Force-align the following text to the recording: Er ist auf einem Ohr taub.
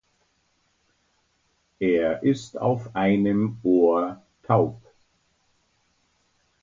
Er 1.77 2.23
ist 2.23 2.57
auf 2.57 2.95
einem 2.95 3.59
Ohr 3.61 4.19
taub. 4.41 4.81